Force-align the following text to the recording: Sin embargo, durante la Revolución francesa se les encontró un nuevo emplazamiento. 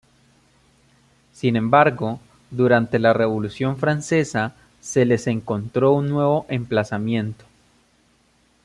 Sin 1.31 1.55
embargo, 1.55 2.19
durante 2.49 2.97
la 2.97 3.13
Revolución 3.13 3.77
francesa 3.77 4.55
se 4.79 5.05
les 5.05 5.27
encontró 5.27 5.91
un 5.91 6.09
nuevo 6.09 6.47
emplazamiento. 6.49 7.45